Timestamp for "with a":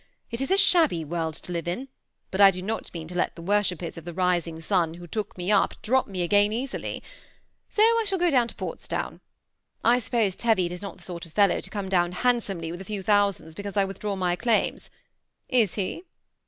12.71-12.85